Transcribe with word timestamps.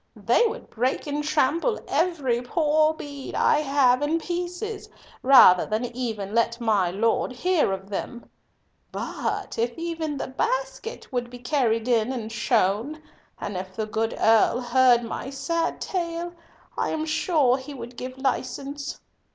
They 0.15 0.47
would 0.47 0.71
break 0.71 1.05
and 1.05 1.23
trample 1.23 1.79
every 1.87 2.41
poor 2.41 2.95
bead 2.95 3.35
I 3.35 3.59
have 3.59 4.01
in 4.01 4.19
pieces 4.19 4.89
rather 5.21 5.63
than 5.63 5.85
even 5.95 6.33
let 6.33 6.59
my 6.59 6.89
Lord 6.89 7.31
hear 7.31 7.71
of 7.71 7.87
them. 7.91 8.27
But 8.91 9.59
if 9.59 9.77
even 9.77 10.17
my 10.17 10.25
basket 10.25 11.07
could 11.11 11.29
be 11.29 11.37
carried 11.37 11.87
in 11.87 12.11
and 12.11 12.31
shown, 12.31 12.99
and 13.39 13.55
if 13.55 13.75
the 13.75 13.85
good 13.85 14.15
Earl 14.19 14.59
heard 14.61 15.03
my 15.03 15.29
sad 15.29 15.79
tale, 15.79 16.33
I 16.75 16.89
am 16.89 17.05
sure 17.05 17.55
he 17.57 17.75
would 17.75 17.95
give 17.95 18.17
license." 18.17 18.99